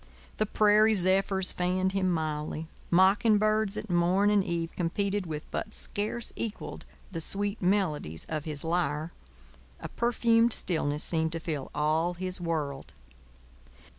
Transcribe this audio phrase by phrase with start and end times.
[0.37, 5.75] The prairie zephyrs fanned him mildly; mocking birds at morn and eve competed with but
[5.75, 9.11] scarce equalled the sweet melodies of his lyre;
[9.79, 12.95] a perfumed stillness seemed to fill all his world.